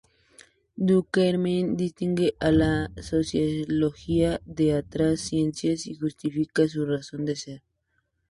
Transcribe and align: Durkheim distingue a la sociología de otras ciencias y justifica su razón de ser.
Durkheim 0.85 1.75
distingue 1.77 2.33
a 2.39 2.51
la 2.51 2.89
sociología 3.03 4.41
de 4.45 4.73
otras 4.75 5.21
ciencias 5.21 5.85
y 5.85 5.93
justifica 5.93 6.67
su 6.67 6.87
razón 6.87 7.23
de 7.23 7.35
ser. 7.35 7.61